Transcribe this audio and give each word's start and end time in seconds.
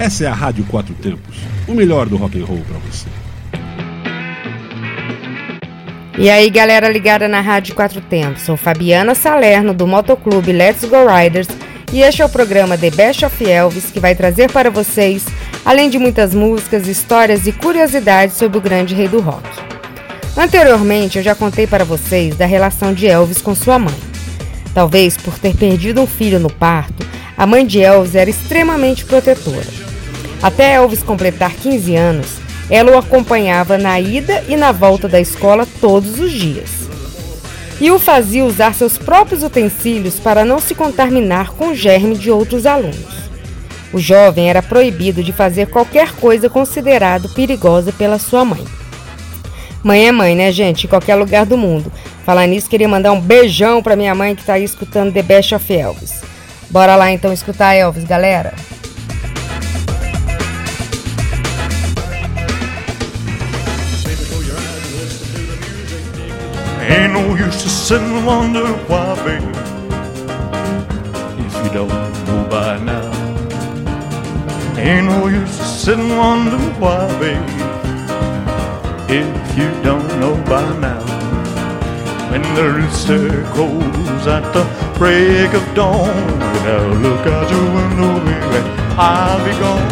Essa 0.00 0.24
é 0.24 0.28
a 0.28 0.32
Rádio 0.32 0.64
Quatro 0.64 0.94
Tempos, 0.94 1.36
o 1.68 1.74
melhor 1.74 2.08
do 2.08 2.16
rock 2.16 2.40
and 2.40 2.46
roll 2.46 2.62
para 2.66 2.78
você. 2.78 3.06
E 6.18 6.30
aí, 6.30 6.48
galera 6.48 6.88
ligada 6.88 7.28
na 7.28 7.42
Rádio 7.42 7.74
Quatro 7.74 8.00
Tempos, 8.00 8.40
sou 8.40 8.56
Fabiana 8.56 9.14
Salerno 9.14 9.74
do 9.74 9.86
Motoclube 9.86 10.52
Let's 10.52 10.86
Go 10.86 11.04
Riders 11.06 11.48
e 11.92 12.00
este 12.00 12.22
é 12.22 12.24
o 12.24 12.30
programa 12.30 12.78
The 12.78 12.90
Best 12.90 13.26
of 13.26 13.44
Elvis 13.44 13.90
que 13.90 14.00
vai 14.00 14.14
trazer 14.14 14.50
para 14.50 14.70
vocês, 14.70 15.26
além 15.66 15.90
de 15.90 15.98
muitas 15.98 16.34
músicas, 16.34 16.88
histórias 16.88 17.46
e 17.46 17.52
curiosidades 17.52 18.38
sobre 18.38 18.56
o 18.56 18.62
grande 18.62 18.94
rei 18.94 19.06
do 19.06 19.20
rock. 19.20 19.46
Anteriormente, 20.34 21.18
eu 21.18 21.22
já 21.22 21.34
contei 21.34 21.66
para 21.66 21.84
vocês 21.84 22.34
da 22.36 22.46
relação 22.46 22.94
de 22.94 23.06
Elvis 23.06 23.42
com 23.42 23.54
sua 23.54 23.78
mãe. 23.78 24.00
Talvez 24.72 25.18
por 25.18 25.38
ter 25.38 25.54
perdido 25.54 26.00
um 26.00 26.06
filho 26.06 26.40
no 26.40 26.48
parto, 26.48 27.06
a 27.36 27.46
mãe 27.46 27.66
de 27.66 27.82
Elvis 27.82 28.14
era 28.14 28.30
extremamente 28.30 29.04
protetora. 29.04 29.79
Até 30.42 30.74
Elvis 30.74 31.02
completar 31.02 31.52
15 31.52 31.94
anos, 31.96 32.38
ela 32.70 32.92
o 32.92 32.98
acompanhava 32.98 33.76
na 33.76 34.00
ida 34.00 34.42
e 34.48 34.56
na 34.56 34.72
volta 34.72 35.08
da 35.08 35.20
escola 35.20 35.66
todos 35.80 36.18
os 36.18 36.30
dias. 36.32 36.70
E 37.80 37.90
o 37.90 37.98
fazia 37.98 38.44
usar 38.44 38.74
seus 38.74 38.96
próprios 38.96 39.42
utensílios 39.42 40.20
para 40.20 40.44
não 40.44 40.58
se 40.58 40.74
contaminar 40.74 41.50
com 41.50 41.68
o 41.68 41.74
germe 41.74 42.16
de 42.16 42.30
outros 42.30 42.66
alunos. 42.66 43.20
O 43.92 43.98
jovem 43.98 44.48
era 44.48 44.62
proibido 44.62 45.22
de 45.22 45.32
fazer 45.32 45.66
qualquer 45.66 46.12
coisa 46.12 46.48
considerado 46.48 47.28
perigosa 47.30 47.92
pela 47.92 48.18
sua 48.18 48.44
mãe. 48.44 48.64
Mãe 49.82 50.06
é 50.06 50.12
mãe, 50.12 50.36
né, 50.36 50.52
gente? 50.52 50.86
Em 50.86 50.88
qualquer 50.88 51.16
lugar 51.16 51.44
do 51.44 51.56
mundo. 51.56 51.90
Falar 52.24 52.46
nisso, 52.46 52.68
queria 52.68 52.88
mandar 52.88 53.12
um 53.12 53.20
beijão 53.20 53.82
pra 53.82 53.96
minha 53.96 54.14
mãe 54.14 54.36
que 54.36 54.44
tá 54.44 54.54
aí 54.54 54.64
escutando 54.64 55.12
The 55.12 55.22
Best 55.22 55.54
of 55.54 55.72
Elvis. 55.72 56.20
Bora 56.68 56.94
lá 56.94 57.10
então 57.10 57.32
escutar 57.32 57.74
Elvis, 57.74 58.04
galera. 58.04 58.54
Ain't 67.50 67.58
no 67.58 67.58
use 67.58 67.62
to 67.62 67.68
sit 67.68 68.00
and 68.00 68.26
wonder 68.26 68.66
why, 68.86 69.14
baby, 69.24 69.44
if 71.42 71.54
you 71.64 71.70
don't 71.72 71.88
know 72.26 72.46
by 72.48 72.78
now. 72.78 73.10
Ain't 74.78 75.06
no 75.06 75.26
use 75.26 75.56
to 75.58 75.64
sit 75.64 75.98
and 75.98 76.16
wonder 76.16 76.58
why, 76.78 77.08
baby, 77.18 77.52
if 79.12 79.58
you 79.58 79.68
don't 79.82 80.08
know 80.20 80.36
by 80.44 80.62
now. 80.78 81.02
When 82.30 82.42
the 82.54 82.70
rooster 82.70 83.44
crows 83.52 84.26
at 84.28 84.44
the 84.52 84.64
break 84.96 85.52
of 85.52 85.74
dawn, 85.74 86.14
now 86.64 86.86
look 87.02 87.26
out 87.26 87.50
your 87.50 87.66
window, 87.74 88.14
baby, 88.24 88.60
I'll 88.96 89.44
be 89.44 89.52
gone. 89.58 89.90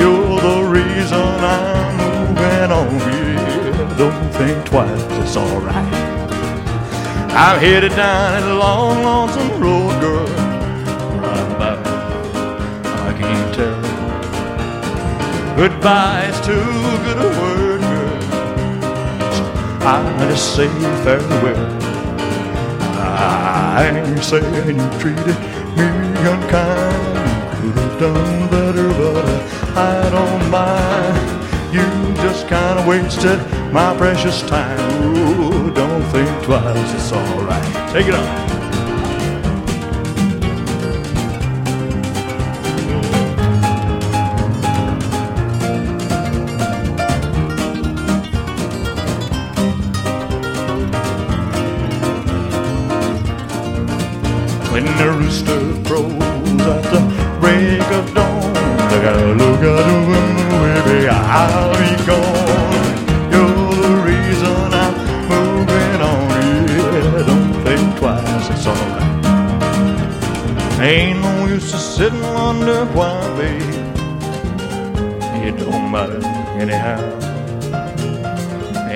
You're 0.00 0.40
the 0.40 0.58
reason 0.68 1.26
I'm 1.54 1.96
moving 1.96 2.72
on, 2.72 2.90
yeah. 3.14 3.96
Don't 3.96 4.30
think 4.32 4.66
twice, 4.66 5.02
it's 5.20 5.36
alright. 5.36 5.89
I'm 7.42 7.58
headed 7.58 7.96
down 7.96 8.42
that 8.42 8.54
long, 8.54 9.02
lonesome 9.02 9.50
road, 9.62 9.98
girl. 10.02 10.26
Right 11.24 11.46
about, 11.56 11.78
I 13.08 13.14
can't 13.18 13.54
tell. 13.54 13.80
Goodbye's 15.56 16.38
too 16.44 16.68
good 17.04 17.16
a 17.16 17.30
word, 17.40 17.80
girl. 17.80 18.20
So 19.32 19.42
I 19.88 20.26
just 20.28 20.54
say 20.54 20.68
farewell. 21.02 21.66
I 23.00 23.88
ain't 23.88 24.22
saying 24.22 24.76
you 24.78 24.88
treated 25.00 25.38
me 25.78 25.88
unkind. 26.28 27.00
Could 27.56 27.76
have 27.80 27.96
done 28.00 28.50
better, 28.50 28.79
wasted 32.90 33.38
my 33.72 33.96
precious 33.96 34.42
time. 34.42 35.16
Ooh, 35.16 35.70
don't 35.72 36.02
think 36.10 36.28
twice, 36.42 36.92
it's 36.92 37.12
alright. 37.12 37.92
Take 37.92 38.08
it 38.08 38.14
on. 38.14 38.59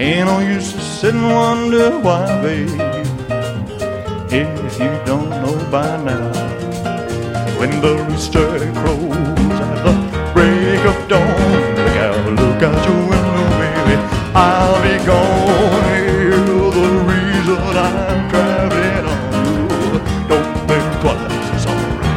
Ain't 0.04 0.26
no 0.26 0.38
use 0.41 0.72
to 0.72 0.81
sit 0.81 1.15
and 1.15 1.25
wonder 1.25 1.98
why, 1.98 2.26
babe 2.42 3.04
if 4.75 4.81
you 4.81 4.91
don't 5.06 5.31
know 5.31 5.56
by 5.70 5.97
now. 6.03 6.32
When 7.59 7.81
the 7.81 7.94
rooster 8.09 8.59
crows 8.81 9.60
at 9.60 9.78
the 9.87 9.94
break 10.32 10.84
of 10.84 11.09
dawn, 11.09 11.26
look 11.78 11.97
out, 12.06 12.32
look 12.41 12.62
out 12.62 12.87
your 12.87 13.00
window, 13.10 13.48
baby, 13.60 13.97
I'll 14.34 14.78
be 14.82 14.97
gone. 15.06 16.03
You're 16.26 16.72
the 16.81 16.88
reason 17.12 17.76
I'm 17.76 18.28
traveling 18.31 19.06
on. 19.12 19.21
Don't 20.28 20.54
think 20.69 20.86
twice, 21.03 21.48
it's 21.54 21.66
alright. 21.66 22.16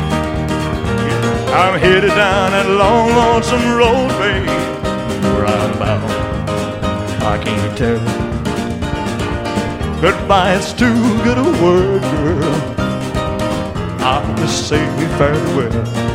I'm 1.53 1.75
headed 1.79 2.15
down 2.15 2.51
that 2.51 2.69
long, 2.69 3.09
lonesome 3.11 3.67
road, 3.77 4.09
babe, 4.19 4.66
tell. 7.75 7.99
Goodbye, 10.01 10.55
it's 10.55 10.73
too 10.73 10.93
good 11.23 11.37
a 11.37 11.63
word, 11.63 12.01
girl. 12.01 12.53
I'll 14.01 14.35
just 14.37 14.67
say 14.69 14.85
farewell. 15.17 16.07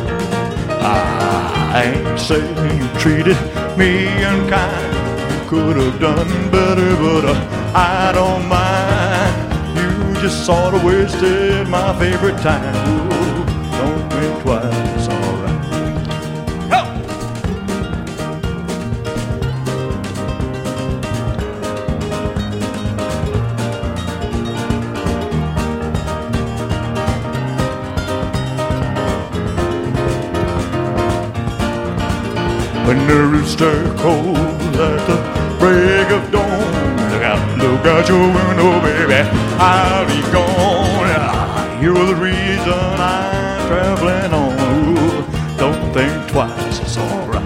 I 1.75 1.85
ain't 1.85 2.19
saying 2.19 2.79
you 2.79 2.87
treated 2.99 3.37
me 3.77 4.05
unkind. 4.23 4.93
You 5.31 5.49
could 5.49 5.77
have 5.77 5.99
done 5.99 6.51
better, 6.51 6.95
but 6.97 7.25
uh, 7.25 7.73
I 7.73 8.11
don't 8.13 8.47
mind. 8.47 9.33
You 9.75 10.21
just 10.21 10.45
sort 10.45 10.75
of 10.75 10.83
wasted 10.83 11.67
my 11.67 11.97
favorite 11.97 12.37
time. 12.43 13.02
Rooster 33.43 33.83
crows 33.97 34.37
at 34.79 35.05
the 35.05 35.17
break 35.59 36.09
of 36.11 36.31
dawn, 36.31 37.11
look 37.11 37.23
out, 37.23 37.57
look 37.57 37.85
out 37.85 38.07
your 38.07 38.25
window, 38.25 38.79
baby, 38.79 39.19
I'll 39.59 40.07
be 40.07 40.21
gone. 40.31 41.83
You're 41.83 42.05
the 42.05 42.15
reason 42.15 42.71
I'm 42.71 43.67
traveling 43.67 44.33
on. 44.33 44.97
Ooh, 44.97 45.57
don't 45.57 45.93
think 45.93 46.31
twice, 46.31 46.79
it's 46.79 46.97
alright. 46.97 47.43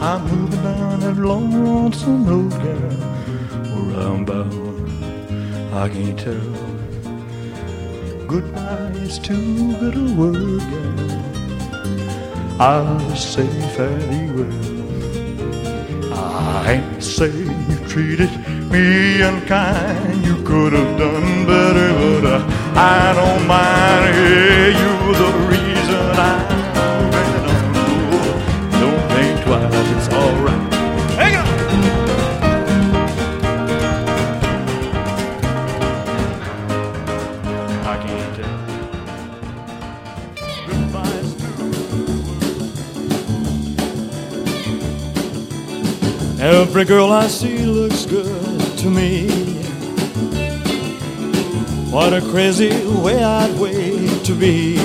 I'm 0.00 0.24
moving 0.26 0.62
down 0.64 1.00
that 1.00 1.16
lonesome 1.16 2.26
road, 2.26 2.50
girl, 2.50 2.90
where 3.76 4.06
I'm 4.08 4.24
bound. 4.24 5.72
I 5.72 5.88
can't 5.88 6.18
tell. 6.18 6.56
Goodbye 8.26 8.90
is 9.06 9.20
too 9.20 9.76
good 9.78 9.94
a 9.94 10.14
word, 10.14 10.62
girl. 10.68 11.21
I'll 12.60 13.16
say 13.16 13.46
fairly 13.76 14.30
well. 14.32 14.82
I 16.14 16.72
ain't 16.74 17.02
say 17.02 17.30
you 17.30 17.76
treated 17.88 18.30
me 18.70 19.20
unkind. 19.22 20.24
You 20.24 20.36
could 20.42 20.72
have 20.72 20.98
done 20.98 21.46
better, 21.46 21.92
but 22.20 22.24
uh, 22.24 22.46
I 22.76 23.12
don't 23.14 23.46
mind. 23.46 24.14
Yeah, 24.16 24.68
you're 24.80 25.14
the 25.14 25.51
Every 46.62 46.84
girl 46.84 47.12
I 47.12 47.26
see 47.26 47.66
looks 47.66 48.06
good 48.06 48.78
to 48.78 48.88
me. 48.88 49.26
What 51.90 52.12
a 52.14 52.20
crazy 52.20 52.70
way 53.02 53.22
I'd 53.22 53.58
wait 53.58 54.24
to 54.24 54.32
be. 54.32 54.78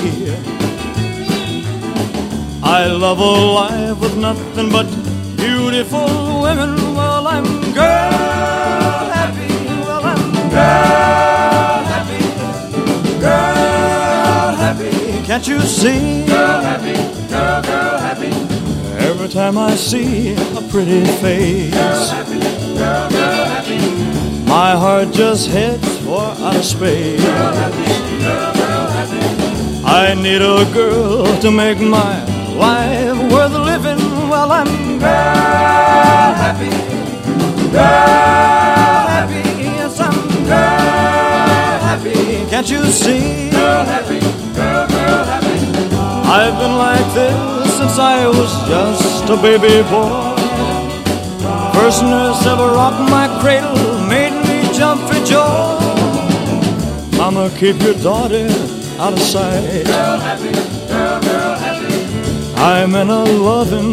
I 2.64 2.86
love 2.86 3.20
a 3.20 3.32
life 3.60 4.00
with 4.00 4.16
nothing 4.16 4.70
but 4.70 4.88
beautiful 5.36 6.42
women. 6.42 6.74
Well, 6.96 7.28
I'm 7.28 7.46
girl 7.72 9.04
happy. 9.14 9.48
Well, 9.86 10.04
I'm 10.04 10.32
girl 10.50 11.78
happy. 11.94 13.20
Girl 13.20 14.56
happy. 14.64 15.26
Can't 15.26 15.46
you 15.46 15.60
see? 15.60 16.26
Girl 16.26 16.60
happy. 16.60 16.96
Girl, 17.28 17.62
girl 17.62 17.98
happy. 18.00 18.47
Every 19.28 19.40
time 19.40 19.58
I 19.58 19.74
see 19.74 20.32
a 20.32 20.62
pretty 20.70 21.04
face, 21.20 21.74
Girl 21.74 22.06
happy. 22.08 22.40
Girl, 22.40 23.10
girl 23.10 23.44
happy. 23.44 23.78
my 24.48 24.70
heart 24.74 25.12
just 25.12 25.50
heads 25.50 25.98
for 25.98 26.22
outer 26.40 26.62
space. 26.62 27.22
Girl 27.22 27.52
happy. 27.52 28.24
Girl, 28.24 28.54
girl 28.54 28.86
happy. 28.88 29.84
I 29.84 30.14
need 30.14 30.40
a 30.40 30.64
girl 30.72 31.26
to 31.42 31.50
make 31.50 31.78
my 31.78 32.24
life 32.56 33.30
worth 33.30 33.52
living 33.52 34.00
while 34.30 34.50
I'm 34.50 34.98
Girl 34.98 35.08
happy. 36.42 36.70
Girl 37.70 39.04
happy. 39.12 39.44
Yes, 39.62 40.00
I'm 40.00 40.14
Girl 40.46 41.78
happy. 41.84 42.48
Can't 42.48 42.70
you 42.70 42.82
see? 42.86 43.50
Girl 43.50 43.84
happy. 43.84 44.20
Girl, 44.56 44.88
girl 44.88 45.24
happy. 45.24 45.48
I've 46.30 46.58
been 46.58 46.78
like 46.78 47.12
this 47.12 47.67
I 48.00 48.26
was 48.28 48.52
just 48.68 49.24
a 49.28 49.36
baby 49.36 49.82
boy. 49.90 50.34
First 51.74 52.02
nurse 52.02 52.46
ever 52.46 52.68
rocked 52.68 53.10
my 53.10 53.26
cradle, 53.40 53.74
made 54.06 54.32
me 54.46 54.72
jump 54.72 55.00
for 55.08 55.18
joy. 55.24 55.78
Mama, 57.16 57.50
keep 57.58 57.80
your 57.82 57.94
daughter 57.94 58.46
out 58.98 59.12
of 59.12 59.18
sight. 59.20 59.84
Girl 59.86 60.18
happy. 60.18 60.52
Girl, 60.88 61.20
girl 61.20 61.54
happy. 61.56 61.94
I'm 62.56 62.94
in 62.94 63.10
a 63.10 63.24
loving 63.24 63.92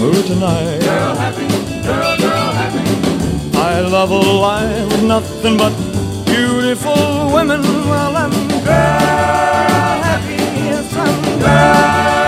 mood 0.00 0.26
tonight. 0.26 0.80
Girl 0.80 1.14
happy. 1.16 1.46
Girl, 1.82 2.16
girl 2.18 2.52
happy. 2.60 3.58
I 3.58 3.80
love 3.80 4.10
a 4.10 4.14
life 4.14 4.86
with 4.92 5.04
nothing 5.04 5.56
but 5.56 5.72
beautiful 6.26 7.30
women. 7.32 7.62
Well, 7.62 8.16
I'm 8.16 8.30
Girl 8.64 10.02
happy. 10.08 10.34
yes, 10.34 10.94
I'm 10.96 11.40
Girl. 11.40 12.27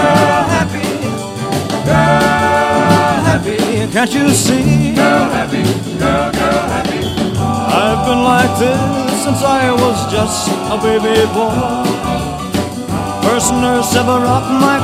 Girl 1.90 3.18
happy. 3.28 3.58
Can't 3.92 4.12
you 4.14 4.30
see? 4.30 4.94
Girl 4.94 5.26
happy. 5.36 5.62
Girl, 5.98 6.30
girl 6.32 6.64
happy. 6.74 7.02
I've 7.82 8.02
been 8.06 8.22
like 8.22 8.52
this 8.58 9.22
since 9.24 9.42
I 9.42 9.70
was 9.72 9.98
just 10.10 10.48
a 10.74 10.76
baby 10.78 11.26
boy. 11.34 12.10
First 13.26 13.52
nurse 13.54 13.94
ever 13.96 14.18
rocked 14.28 14.52
my 14.66 14.78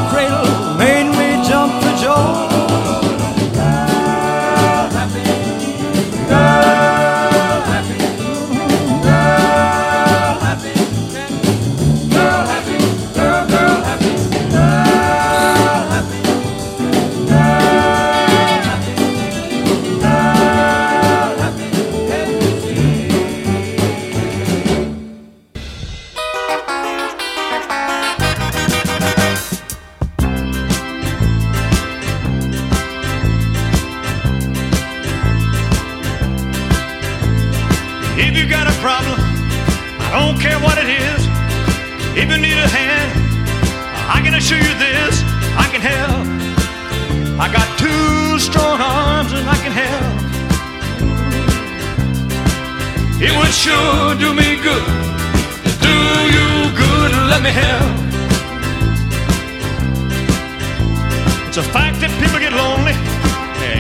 It's 61.57 61.67
a 61.67 61.73
fact 61.73 62.05
that 62.05 62.13
people 62.21 62.37
get 62.37 62.53
lonely. 62.53 62.93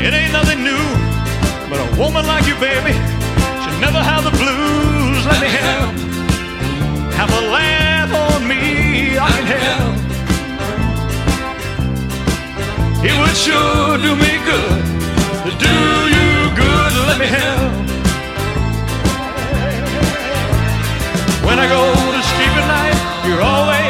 It 0.00 0.16
ain't 0.16 0.32
nothing 0.32 0.64
new. 0.64 0.80
But 1.68 1.76
a 1.76 1.88
woman 2.00 2.24
like 2.24 2.48
you, 2.48 2.56
baby, 2.56 2.96
should 3.60 3.76
never 3.84 4.00
have 4.00 4.24
the 4.24 4.32
blues. 4.32 5.20
Let 5.28 5.44
me 5.44 5.52
help. 5.52 5.92
Have 7.20 7.28
a 7.36 7.42
laugh 7.52 8.08
on 8.32 8.48
me, 8.48 9.20
I 9.20 9.28
can 9.28 9.60
help. 9.60 9.92
It 13.04 13.12
would 13.12 13.36
sure 13.36 14.00
do 14.00 14.16
me 14.24 14.40
good. 14.48 14.80
To 15.44 15.52
do 15.60 15.76
you 16.16 16.48
good, 16.56 16.92
let 17.04 17.20
me 17.20 17.28
help. 17.28 17.76
When 21.44 21.60
I 21.60 21.68
go 21.68 21.92
to 21.92 22.22
sleep 22.24 22.56
at 22.56 22.66
night, 22.72 22.96
you're 23.28 23.44
always 23.44 23.85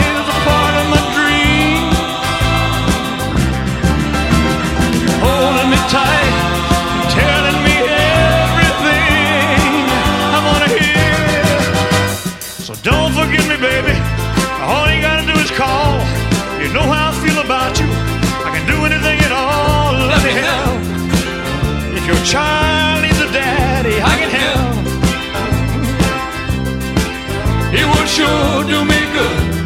child 22.26 23.02
needs 23.02 23.20
a 23.20 23.30
daddy, 23.30 24.02
I 24.02 24.14
can 24.18 24.30
help. 24.30 24.76
It 27.72 27.86
would 27.86 28.08
sure 28.08 28.64
do 28.64 28.84
me 28.84 29.00
good. 29.14 29.65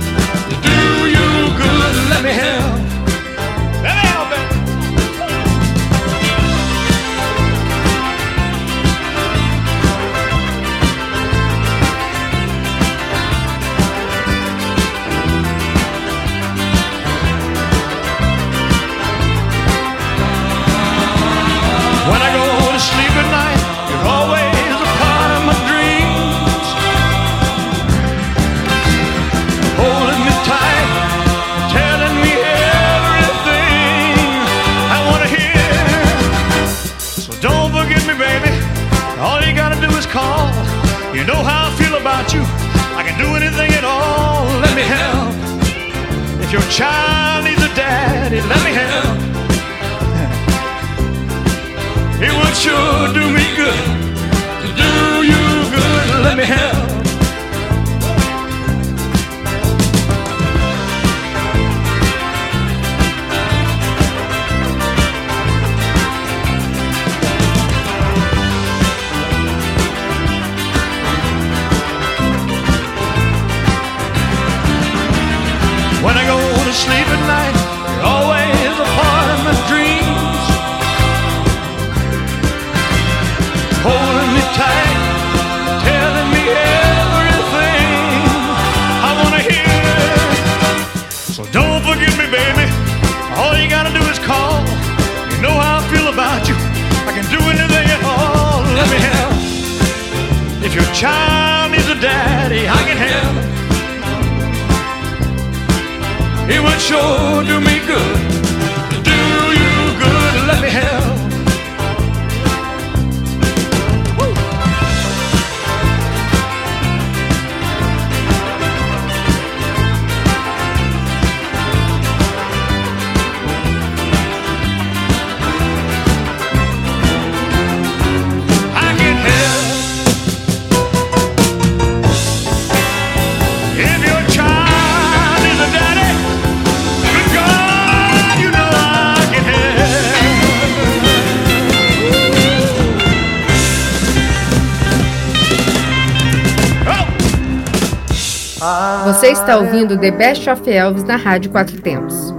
Está 149.31 149.57
ouvindo 149.59 149.97
The 149.97 150.11
Best 150.11 150.49
of 150.49 150.69
Elvis 150.69 151.05
na 151.05 151.17
Rádio 151.17 151.51
Quatro 151.51 151.81
Tempos. 151.81 152.35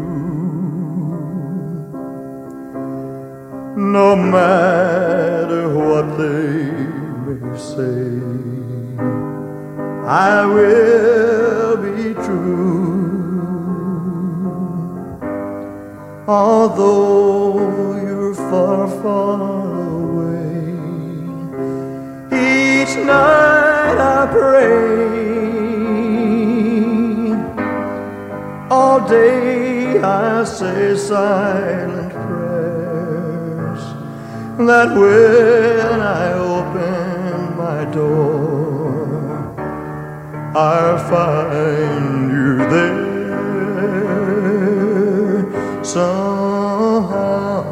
No 3.77 4.15
matter 4.15 5.69
what 5.73 6.17
they 6.17 6.71
may 7.25 7.57
say, 7.57 8.19
I 10.05 10.45
will 10.45 11.77
be 11.77 12.13
true. 12.25 13.11
Although 16.27 17.95
you're 18.03 18.35
far, 18.35 18.87
far 19.01 19.41
away, 20.03 20.75
each 22.31 22.95
night 22.97 23.97
I 23.97 24.27
pray. 24.31 25.00
Day 29.11 29.99
I 29.99 30.43
say 30.45 30.95
silent 30.95 32.13
prayers 32.25 33.83
that 34.69 34.89
when 35.01 35.99
I 35.99 36.33
open 36.55 37.57
my 37.57 37.81
door, 37.91 39.35
I'll 40.55 40.99
find 41.11 42.31
you 42.37 42.51
there. 42.73 43.01
Somehow 45.83 47.63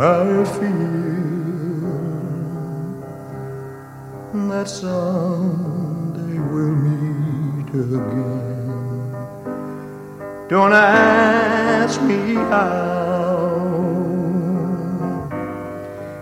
I 0.00 0.44
feel 0.56 1.90
that 4.50 4.68
someday 4.68 6.38
we'll 6.50 6.76
meet 6.84 7.70
again. 7.70 8.49
Don't 10.50 10.72
ask 10.72 12.02
me 12.02 12.34
how. 12.34 12.90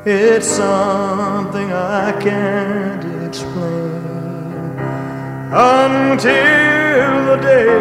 It's 0.05 0.47
something 0.47 1.73
I 1.73 2.13
can't 2.21 3.27
explain 3.27 4.77
until 5.51 7.15
the 7.31 7.39
day 7.41 7.79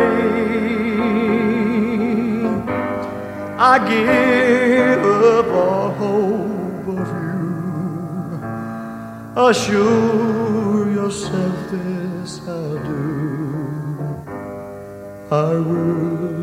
I 3.59 3.77
give 3.89 5.03
up 5.03 5.47
all 5.47 5.89
hope 5.99 6.87
of 6.97 7.07
you. 7.25 7.49
Assure 9.35 10.89
yourself 10.93 11.57
this 11.71 12.39
I'll 12.47 12.77
do. 12.85 13.17
I 15.29 15.51
will 15.55 16.36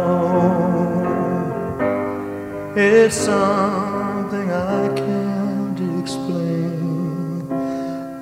It's 2.75 3.15
something 3.15 4.51
I 4.51 4.93
can't 4.95 5.79
explain 6.01 7.47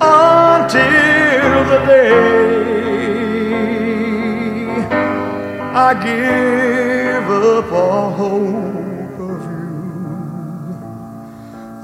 until 0.00 1.64
the 1.72 1.80
day 1.86 2.14
I 5.74 5.88
give 6.06 7.28
up 7.30 7.72
all 7.72 8.10
hope 8.10 8.83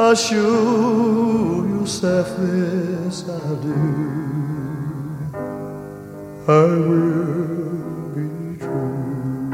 Assure 0.03 1.69
yourself 1.69 2.35
this 2.39 3.29
I'll 3.29 3.57
do. 3.57 3.75
I 6.49 6.65
will 6.89 8.09
be 8.15 8.57
true. 8.59 9.51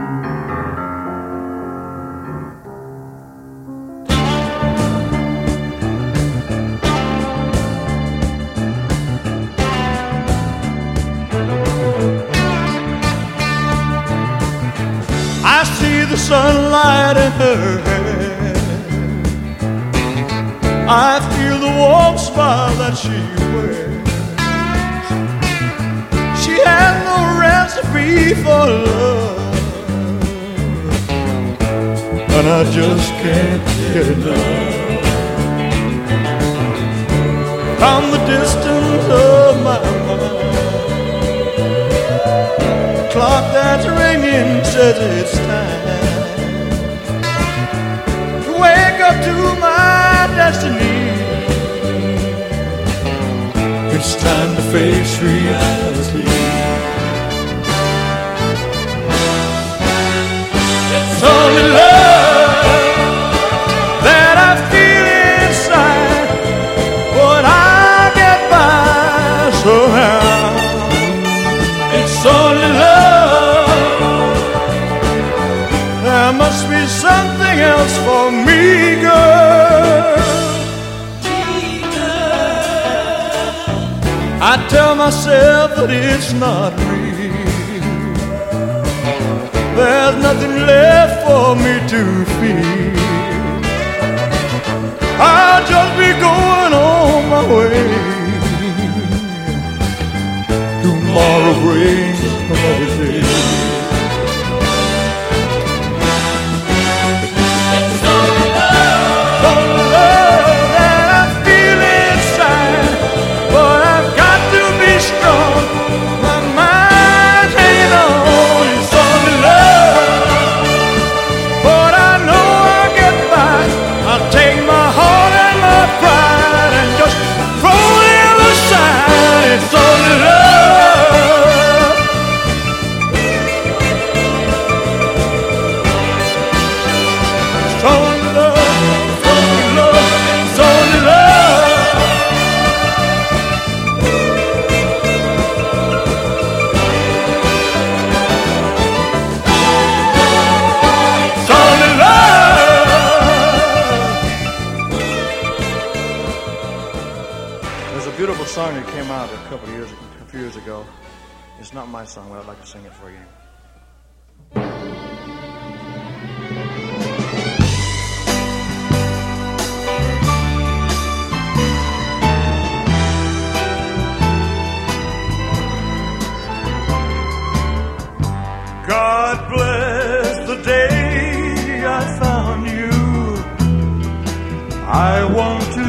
I 15.45 15.65
see 15.81 16.05
the 16.05 16.17
sunlight 16.17 17.17
in 17.17 17.33
her. 17.33 17.96
I 20.89 21.19
feel 21.35 21.59
the 21.59 21.73
warm 21.81 22.17
smile 22.17 22.75
that 22.77 22.97
she 22.97 23.19
wears. 23.53 24.07
She 26.43 26.55
has 26.65 26.95
no 27.11 27.19
recipe 27.41 28.35
for 28.43 28.67
love, 28.87 29.39
and 32.37 32.47
I 32.49 32.63
just 32.71 33.11
can't 33.23 33.65
get 33.93 34.07
enough. 34.17 34.77
From 37.81 38.03
the 38.13 38.19
distance 38.27 39.07
of 39.11 39.63
my 39.65 39.79
mind 40.07 40.37
clock 43.17 43.45
that's 43.55 43.87
ringing 43.87 44.63
says 44.63 44.97
it's 45.19 45.37
time 45.39 45.85
to 48.45 48.53
wake 48.53 49.01
up 49.09 49.17
to 49.25 49.35
my 49.59 49.76
destiny. 50.37 50.77
It's 53.97 54.15
time 54.17 54.55
to 54.55 54.63
face 54.71 55.19
reality. 55.23 56.46
Myself 85.07 85.77
that 85.77 85.91
it's 85.91 86.33
not 86.33 86.73
real. 86.91 87.31
There's 89.77 90.17
nothing 90.27 90.57
left 90.73 91.17
for 91.27 91.55
me 91.65 91.75
to 91.93 92.03
feel. 92.39 92.97
I'll 95.31 95.63
just 95.75 95.93
be 96.03 96.11
going 96.27 96.73
on 96.91 97.19
my 97.35 97.43
way. 97.55 97.87
Tomorrow 100.83 101.55
brings 101.65 102.06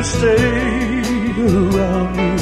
stay 0.08 1.02
around 1.40 2.16
you. 2.16 2.38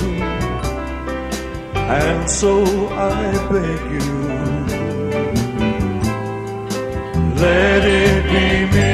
And 1.97 2.29
so 2.29 2.53
I 2.89 2.91
beg 3.51 3.81
you, 3.95 4.11
let 7.43 7.81
it 8.03 8.23
be 8.33 8.47
me. 8.75 8.93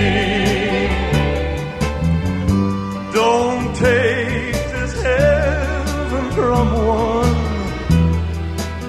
Don't 3.13 3.67
take 3.75 4.55
this 4.75 4.93
heaven 5.01 6.25
from 6.37 6.67
one. 6.99 7.37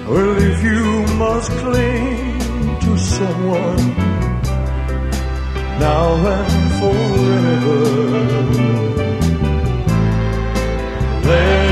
Well, 0.09 0.35
if 0.51 0.59
you 0.63 0.83
must 1.23 1.49
cling 1.61 2.79
to 2.85 2.91
someone 2.97 3.85
now 5.79 6.07
and 6.37 6.61
forever, 6.79 7.81
let 11.25 11.62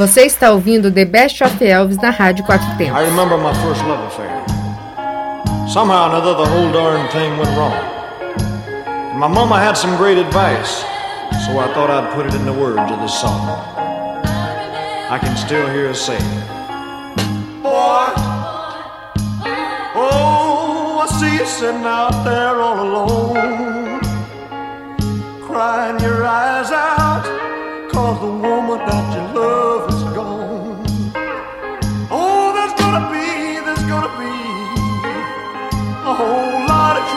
Você 0.00 0.22
está 0.22 0.50
ouvindo 0.50 0.90
The 0.90 1.04
Best 1.04 1.44
of 1.44 1.62
Elvis 1.62 1.98
na 1.98 2.08
Rádio 2.08 2.42
Quatro 2.46 2.66
I 2.72 2.78
Tempos. 2.78 3.02
remember 3.04 3.36
my 3.36 3.52
first 3.56 3.84
love 3.84 4.02
affair. 4.06 4.30
Somehow 5.68 6.04
or 6.04 6.16
another, 6.16 6.42
the 6.42 6.48
whole 6.48 6.72
darn 6.72 7.06
thing 7.10 7.36
went 7.36 7.54
wrong. 7.54 7.74
My 9.18 9.28
mama 9.28 9.60
had 9.60 9.76
some 9.76 9.94
great 9.98 10.16
advice, 10.16 10.86
so 11.44 11.58
I 11.60 11.70
thought 11.74 11.90
I'd 11.90 12.14
put 12.14 12.24
it 12.24 12.34
in 12.34 12.46
the 12.46 12.52
words 12.54 12.90
of 12.90 12.98
this 13.02 13.12
song. 13.12 13.46
I 15.10 15.18
can 15.20 15.36
still 15.36 15.68
hear 15.68 15.88
her 15.88 15.94
say, 15.94 16.16
Boy, 17.62 18.08
oh, 19.94 21.04
I 21.04 21.06
see 21.20 21.36
you 21.36 21.44
sitting 21.44 21.84
out 21.84 22.24
there 22.24 22.56
all 22.58 22.80
alone, 22.80 24.00
crying 25.42 26.00
your 26.00 26.24
eyes 26.24 26.72
out, 26.72 27.24
cause 27.92 28.18
the 28.18 28.32
woman 28.32 28.78
that 28.78 29.14
you 29.14 29.20
love 29.34 29.39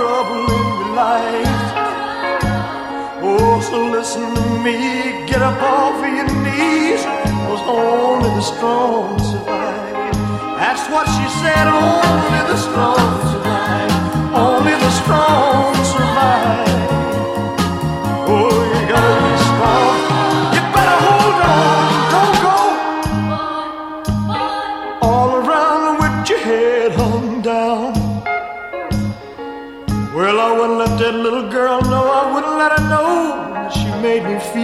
trouble 0.03 0.43
in 0.51 0.67
your 0.79 0.95
life. 0.99 1.63
Oh, 3.23 3.55
so 3.69 3.77
listen 3.97 4.35
to 4.35 4.47
me, 4.65 4.75
get 5.31 5.41
up 5.41 5.61
off 5.63 5.95
of 5.95 6.13
your 6.19 6.27
knees, 6.43 7.03
cause 7.47 7.63
only 7.63 8.29
the 8.35 8.41
strong 8.41 9.17
survive. 9.31 10.11
That's 10.59 10.83
what 10.91 11.05
she 11.15 11.25
said, 11.41 11.65
only 11.71 12.41
the 12.51 12.59
strong 12.67 13.11
survive. 13.31 13.93
Only 14.35 14.75
the 14.85 14.91
strong 15.01 15.71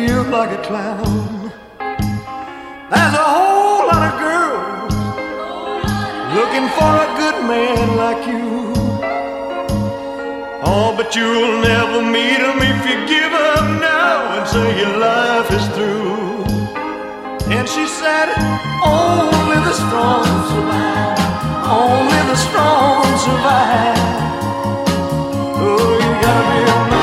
feel 0.10 0.24
like 0.24 0.52
a 0.60 0.62
clown. 0.64 1.52
There's 2.92 3.16
a 3.26 3.28
whole 3.36 3.84
lot 3.92 4.04
of 4.10 4.14
girls 4.26 4.94
looking 6.38 6.68
for 6.78 6.92
a 7.06 7.10
good 7.22 7.38
man 7.52 7.86
like 8.04 8.22
you. 8.32 8.48
Oh, 10.72 10.90
but 10.98 11.16
you'll 11.16 11.62
never 11.62 12.02
meet 12.02 12.40
him 12.48 12.58
if 12.72 12.80
you 12.90 12.98
give 13.16 13.34
up 13.52 13.66
now 13.94 14.16
and 14.36 14.48
say 14.54 14.68
your 14.82 14.96
life 14.98 15.50
is 15.58 15.66
through. 15.76 16.44
And 17.56 17.66
she 17.74 17.86
said, 18.02 18.28
only 18.84 19.60
the 19.70 19.76
strong 19.84 20.26
survive. 20.52 21.20
Only 21.84 22.22
the 22.32 22.38
strong 22.48 23.06
survive. 23.26 24.02
Oh, 25.66 25.92
you 26.04 26.12
gotta 26.24 26.44
be 26.52 26.62
a 26.72 26.90
man. 26.90 26.99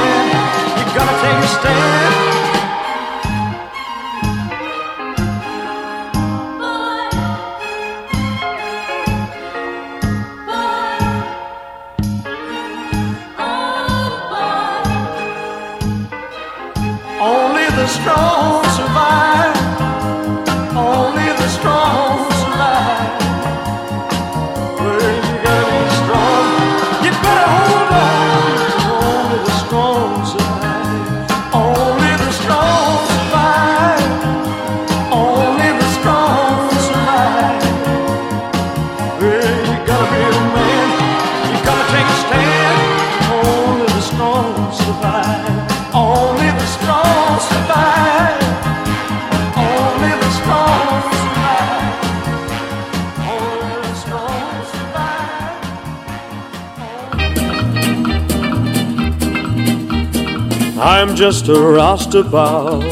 I'm 60.79 61.17
just 61.17 61.49
a 61.49 61.55
roustabout, 61.55 62.83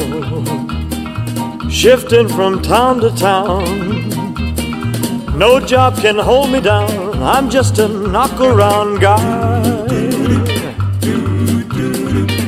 shifting 1.71 2.27
from 2.27 2.63
town 2.63 2.99
to 3.01 3.11
town. 3.15 3.63
No 5.37 5.59
job 5.59 5.95
can 5.97 6.17
hold 6.17 6.49
me 6.49 6.61
down. 6.61 7.21
I'm 7.21 7.47
just 7.47 7.77
a 7.77 7.87
knock 7.87 8.41
around 8.41 9.01
guy. 9.01 9.61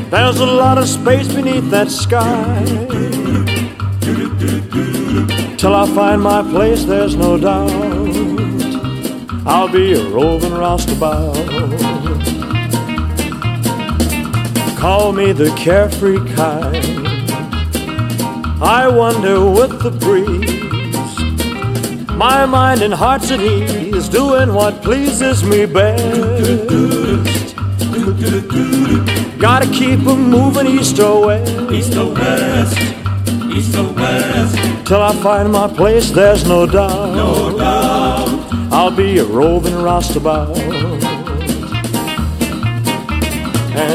There's 0.10 0.40
a 0.40 0.46
lot 0.46 0.80
of 0.80 0.90
space 0.90 1.28
beneath 1.32 1.70
that 1.70 1.92
sky. 1.92 2.66
Till 5.58 5.76
I 5.76 5.86
find 5.94 6.20
my 6.22 6.42
place, 6.42 6.84
there's 6.84 7.16
no 7.16 7.38
doubt. 7.38 7.70
I'll 9.46 9.70
be 9.70 9.94
a 9.94 10.04
roving 10.10 10.54
roustabout. 10.54 11.97
Call 14.88 15.12
me 15.12 15.34
the 15.34 15.54
carefree 15.58 16.24
kind. 16.34 16.78
I 18.64 18.88
wander 18.88 19.52
with 19.52 19.84
the 19.84 19.92
breeze. 19.92 21.20
My 22.16 22.46
mind 22.46 22.82
and 22.82 22.94
heart's 22.94 23.30
at 23.30 23.42
ease, 23.42 24.08
doing 24.08 24.54
what 24.54 24.82
pleases 24.82 25.44
me 25.44 25.66
best. 25.66 26.08
Gotta 29.38 29.66
keep 29.66 30.00
keep 30.00 30.08
'em 30.08 30.30
moving 30.30 30.68
east 30.68 30.98
or 31.02 31.26
west. 31.26 31.52
East 31.70 31.98
or 31.98 32.14
west, 32.14 32.80
east 33.58 33.76
or 33.76 33.90
west, 33.92 34.56
Till 34.86 35.02
I 35.02 35.14
find 35.16 35.52
my 35.52 35.68
place, 35.68 36.12
there's 36.12 36.48
no 36.48 36.66
doubt. 36.66 37.14
no 37.14 37.58
doubt. 37.58 38.30
I'll 38.72 38.96
be 39.04 39.20
a 39.20 39.26
roving 39.26 39.76
roustabout. 39.76 40.77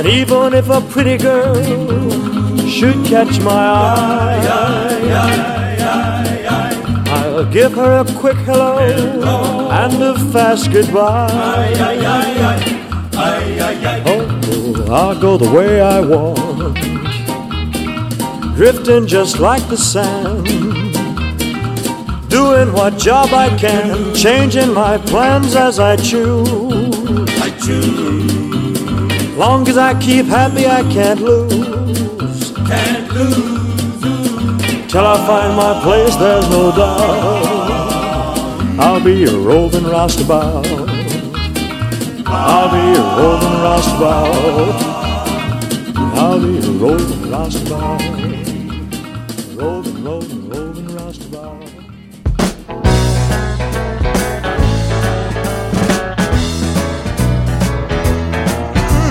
And 0.04 0.10
even 0.10 0.52
if 0.52 0.68
a 0.68 0.80
pretty 0.80 1.16
girl 1.16 1.54
should 2.66 3.04
catch 3.06 3.38
my 3.38 3.52
eye, 3.52 4.40
I'll 7.06 7.44
give 7.44 7.74
her 7.74 8.00
a 8.00 8.04
quick 8.18 8.36
hello 8.38 8.78
and 9.70 10.02
a 10.02 10.18
fast 10.32 10.72
goodbye. 10.72 11.28
Oh, 14.04 14.86
I'll 14.90 15.20
go 15.20 15.36
the 15.36 15.48
way 15.48 15.80
I 15.80 16.00
want, 16.00 16.74
drifting 18.56 19.06
just 19.06 19.38
like 19.38 19.64
the 19.68 19.76
sand. 19.76 20.48
Doing 22.28 22.72
what 22.72 22.98
job 22.98 23.28
I 23.32 23.56
can, 23.56 24.12
changing 24.16 24.74
my 24.74 24.98
plans 24.98 25.54
as 25.54 25.78
I 25.78 25.94
choose. 25.94 26.48
I 27.40 27.50
choose, 27.64 28.31
Long 29.42 29.66
as 29.66 29.76
I 29.76 30.00
keep 30.00 30.26
happy, 30.26 30.66
I 30.68 30.82
can't 30.92 31.20
lose. 31.20 32.52
can't 32.70 33.12
lose. 33.12 34.92
Till 34.92 35.04
I 35.04 35.16
find 35.26 35.56
my 35.56 35.80
place, 35.82 36.14
there's 36.14 36.48
no 36.48 36.70
doubt. 36.70 38.38
I'll 38.78 39.02
be 39.02 39.24
a 39.24 39.36
roving 39.36 39.82
roustabout. 39.82 40.64
I'll 42.24 42.70
be 42.70 42.84
a 43.00 43.04
roving 43.18 43.56
roustabout. 43.66 44.74
I'll 46.22 46.40
be 46.40 46.58
a 46.58 46.70
roving 46.84 47.22
roustabout. 47.28 48.51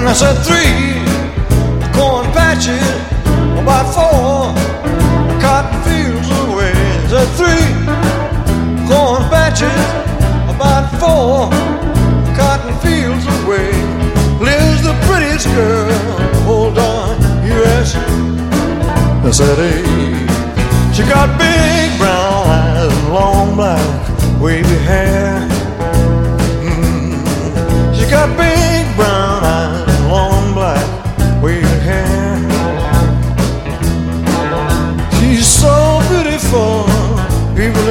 I 0.04 0.14
said 0.14 0.34
three 0.44 0.98
corn 1.94 2.26
patches, 2.34 2.82
about 3.62 3.86
four 3.94 4.52
cotton 5.40 5.78
fields 5.86 6.28
away. 6.46 6.74
I 6.74 7.08
said 7.08 7.30
three 7.40 7.70
corn 8.90 9.22
patches, 9.30 9.82
about 10.50 10.90
four 11.00 11.50
cotton 12.36 12.74
fields 12.82 13.26
away. 13.44 13.72
Lives 14.42 14.82
the 14.84 14.96
prettiest 15.06 15.48
girl. 15.56 15.94
Hold 16.46 16.80
on, 16.80 17.22
yes. 17.46 17.96
I 17.96 19.32
said 19.32 19.58
hey. 19.58 20.32
She 20.94 21.04
got 21.04 21.38
big 21.38 21.98
brown 22.00 22.48
eyes 22.48 22.92
and 22.92 23.14
long 23.14 23.56
black 23.56 24.42
wavy 24.42 24.68
hair. 24.84 25.48
Mm. 26.66 27.96
She 27.96 28.10
got 28.10 28.36
big 28.36 28.71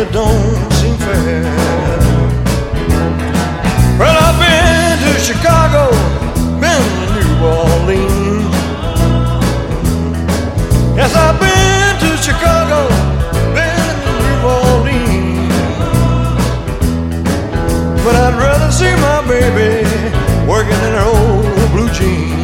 that 0.04 0.12
don't 0.14 0.72
seem 0.80 0.96
fair. 0.96 1.44
Well, 4.00 4.16
I've 4.16 4.38
been 4.40 4.96
to 5.04 5.12
Chicago, 5.20 5.92
been 6.56 6.84
to 7.00 7.06
New 7.20 7.32
Orleans. 7.44 8.54
Yes, 10.96 11.12
I've 11.12 11.36
been 11.36 11.92
to 12.00 12.10
Chicago, 12.16 12.88
been 13.52 13.96
to 14.06 14.12
New 14.24 14.40
Orleans. 14.56 15.52
But 18.04 18.14
I'd 18.24 18.36
rather 18.40 18.72
see 18.72 18.94
my 19.04 19.20
baby 19.28 19.84
working 20.48 20.80
in 20.88 20.92
her 20.96 21.08
old 21.12 21.44
blue 21.76 21.90
jeans. 21.92 22.40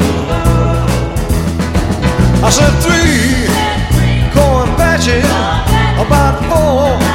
I 2.44 2.50
said 2.52 2.74
three 2.84 3.48
corn 4.36 4.68
patches, 4.76 5.24
about 5.96 6.36
four 6.50 7.05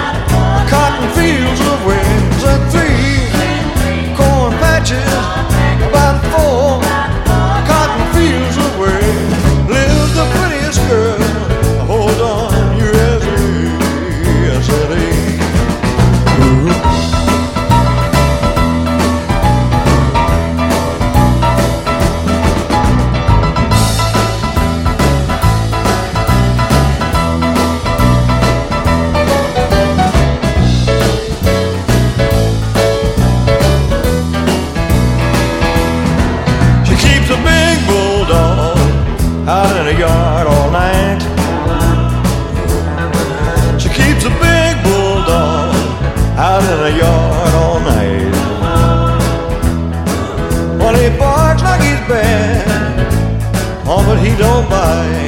but 54.69 55.21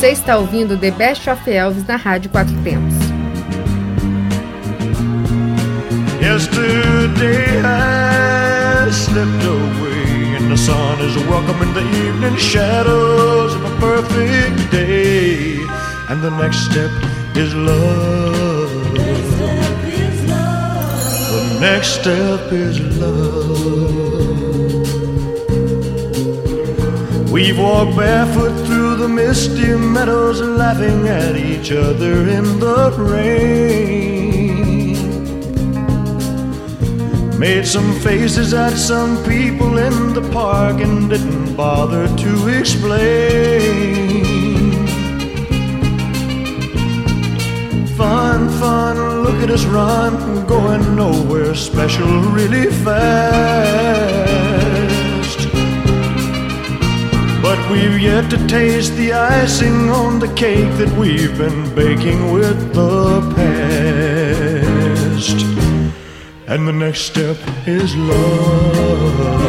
Você 0.00 0.12
está 0.12 0.38
ouvindo 0.38 0.78
The 0.78 0.90
Best 0.92 1.28
of 1.28 1.50
Elvis 1.50 1.84
na 1.86 1.96
Rádio 1.96 2.30
Quatro 2.30 2.54
Tempos. 2.64 2.94
Yesterday 6.22 7.60
I 7.62 8.90
slipped 8.90 9.44
away, 9.44 10.36
and 10.38 10.48
the 10.50 10.56
sun 10.56 10.98
is 11.02 11.14
welcoming 11.28 11.70
the 11.74 11.82
evening 11.82 12.34
shadows 12.38 13.54
of 13.54 13.62
a 13.62 13.76
perfect 13.78 14.70
day. 14.70 15.58
And 16.08 16.22
the 16.22 16.30
next 16.30 16.64
step 16.70 16.90
is 17.36 17.52
love. 17.52 18.94
The 21.28 21.60
next 21.60 22.00
step 22.00 22.50
is 22.50 22.80
love. 22.98 24.69
We've 27.30 27.56
walked 27.56 27.96
barefoot 27.96 28.66
through 28.66 28.96
the 28.96 29.08
misty 29.08 29.76
meadows, 29.76 30.40
laughing 30.40 31.06
at 31.06 31.36
each 31.36 31.70
other 31.70 32.28
in 32.28 32.58
the 32.58 32.92
rain. 32.98 34.10
Made 37.38 37.66
some 37.66 37.92
faces 38.00 38.52
at 38.52 38.72
some 38.72 39.16
people 39.24 39.78
in 39.78 40.12
the 40.12 40.28
park 40.32 40.80
and 40.80 41.08
didn't 41.08 41.54
bother 41.54 42.08
to 42.16 42.48
explain. 42.48 43.06
Fun, 47.96 48.48
fun, 48.58 49.22
look 49.22 49.40
at 49.40 49.50
us 49.50 49.64
run, 49.66 50.46
going 50.48 50.96
nowhere 50.96 51.54
special 51.54 52.22
really 52.22 52.66
fast. 52.82 54.69
But 57.42 57.58
we've 57.70 57.98
yet 57.98 58.28
to 58.30 58.46
taste 58.46 58.94
the 58.96 59.14
icing 59.14 59.88
on 59.88 60.18
the 60.18 60.28
cake 60.34 60.70
that 60.76 60.92
we've 60.98 61.36
been 61.38 61.74
baking 61.74 62.32
with 62.32 62.74
the 62.74 63.22
past. 63.34 64.70
And 66.46 66.68
the 66.68 66.72
next 66.72 67.00
step 67.00 67.38
is 67.66 67.96
love. 67.96 69.40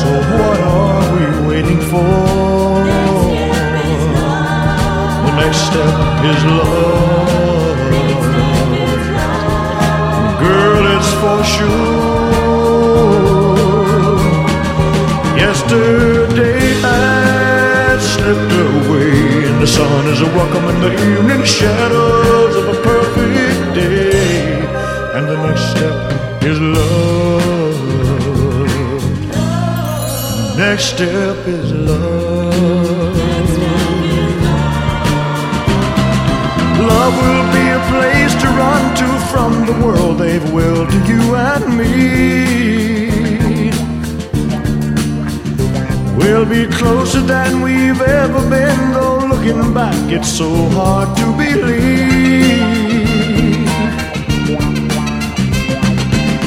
So 0.00 0.08
what 0.38 0.60
are 0.60 1.04
we 1.16 1.24
waiting 1.48 1.80
for? 1.82 2.84
The 5.26 5.34
next 5.36 5.60
step 5.68 5.94
is 6.32 6.44
love. 6.44 7.78
Girl, 10.40 10.84
it's 10.96 11.12
for 11.20 11.44
sure. 11.44 11.93
Sun 20.24 20.30
is 20.30 20.36
welcoming 20.36 20.80
the 20.80 20.92
evening 21.12 21.44
shadows 21.44 22.56
of 22.56 22.68
a 22.68 22.82
perfect 22.82 23.74
day. 23.74 24.64
And 25.14 25.28
the 25.28 25.36
next 25.46 25.62
step 25.70 26.42
is 26.42 26.60
love. 26.60 27.78
Next 30.56 30.84
step 30.84 31.48
is 31.48 31.72
love. 31.72 33.16
Love 36.80 37.14
will 37.22 37.46
be 37.52 37.64
a 37.70 37.80
place 37.92 38.34
to 38.42 38.48
run 38.48 38.96
to 38.96 39.06
from 39.30 39.66
the 39.66 39.72
world 39.84 40.18
they've 40.18 40.52
willed 40.52 40.90
to 40.90 40.98
you 41.06 41.34
and 41.34 41.76
me. 41.78 42.64
We'll 46.16 46.46
be 46.46 46.66
closer 46.76 47.20
than 47.20 47.62
we've 47.62 48.00
ever 48.00 48.40
been, 48.50 48.92
though 48.92 49.23
looking 49.44 49.74
back, 49.74 49.94
it's 50.10 50.28
so 50.28 50.48
hard 50.70 51.16
to 51.16 51.24
believe. 51.36 52.58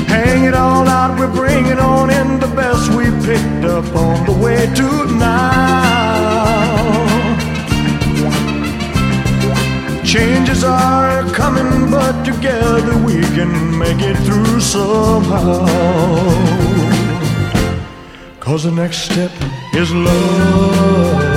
Hang 0.07 0.45
it 0.45 0.53
all 0.53 0.87
out, 0.87 1.19
we're 1.19 1.31
bringing 1.33 1.79
on 1.79 2.09
in 2.09 2.39
the 2.39 2.47
best 2.47 2.89
we 2.91 3.05
picked 3.25 3.65
up 3.65 3.85
on 3.95 4.25
the 4.25 4.33
way 4.43 4.65
to 4.75 5.05
now. 5.17 5.57
Changes 10.03 10.63
are 10.63 11.23
coming, 11.33 11.91
but 11.91 12.23
together 12.23 12.97
we 13.05 13.21
can 13.35 13.77
make 13.77 13.99
it 13.99 14.17
through 14.25 14.59
somehow. 14.59 15.65
Cause 18.39 18.63
the 18.63 18.71
next 18.71 18.99
step 19.09 19.31
is 19.73 19.93
love. 19.93 21.36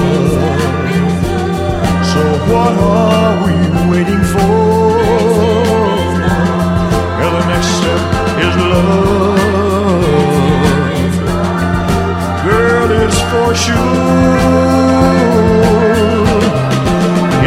What 2.51 2.75
are 2.79 3.35
we 3.47 3.55
waiting 3.93 4.25
for? 4.33 4.99
Yeah, 7.21 7.31
the 7.37 7.43
next 7.53 7.71
step 7.79 8.03
is 8.45 8.55
love. 8.73 9.39
Girl, 12.45 12.91
it's 13.03 13.21
for 13.31 13.51
sure. 13.55 13.77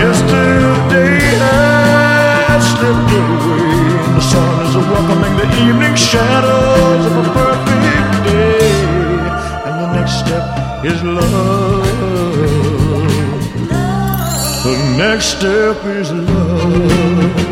Yesterday 0.03 1.19
I 1.41 2.59
slipped 2.71 3.11
away. 3.19 4.15
The 4.15 4.23
sun 4.31 4.55
is 4.65 4.73
welcoming 4.75 5.35
the 5.35 5.47
evening 5.67 5.95
shadows 5.95 7.03
of 7.09 7.13
a 7.17 7.25
perfect 7.39 8.11
day. 8.23 8.71
And 9.65 9.75
the 9.81 9.87
next 9.97 10.13
step 10.23 10.45
is 10.85 10.99
love. 11.03 11.52
Next 15.03 15.37
step 15.37 15.83
is 15.85 16.13
love. 16.13 17.42